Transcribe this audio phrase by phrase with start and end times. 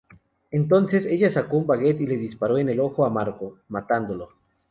[0.49, 4.29] Entonces, ella sacó una baguette, y le disparó en el ojo a Marco, matándolo.